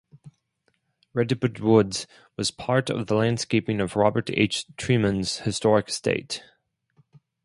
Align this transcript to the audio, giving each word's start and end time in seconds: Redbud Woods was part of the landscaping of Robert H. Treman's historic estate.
Redbud 1.13 1.59
Woods 1.59 2.07
was 2.35 2.49
part 2.49 2.89
of 2.89 3.05
the 3.05 3.13
landscaping 3.13 3.79
of 3.79 3.95
Robert 3.95 4.31
H. 4.31 4.65
Treman's 4.75 5.41
historic 5.41 5.89
estate. 5.89 6.41